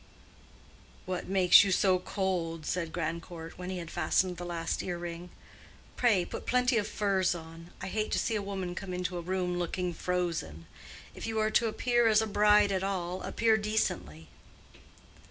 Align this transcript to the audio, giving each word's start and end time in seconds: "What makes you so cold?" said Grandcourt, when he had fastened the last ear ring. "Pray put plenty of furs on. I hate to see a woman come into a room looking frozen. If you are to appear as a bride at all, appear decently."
"What 1.05 1.27
makes 1.27 1.63
you 1.63 1.71
so 1.71 1.99
cold?" 1.99 2.65
said 2.65 2.91
Grandcourt, 2.91 3.59
when 3.59 3.69
he 3.69 3.77
had 3.77 3.91
fastened 3.91 4.37
the 4.37 4.45
last 4.45 4.81
ear 4.81 4.97
ring. 4.97 5.29
"Pray 5.95 6.25
put 6.25 6.47
plenty 6.47 6.79
of 6.79 6.87
furs 6.87 7.35
on. 7.35 7.69
I 7.81 7.87
hate 7.87 8.11
to 8.13 8.17
see 8.17 8.35
a 8.35 8.41
woman 8.41 8.73
come 8.73 8.95
into 8.95 9.19
a 9.19 9.21
room 9.21 9.59
looking 9.59 9.93
frozen. 9.93 10.65
If 11.13 11.27
you 11.27 11.37
are 11.37 11.51
to 11.51 11.67
appear 11.67 12.07
as 12.07 12.19
a 12.19 12.25
bride 12.25 12.71
at 12.71 12.81
all, 12.83 13.21
appear 13.21 13.57
decently." 13.57 14.27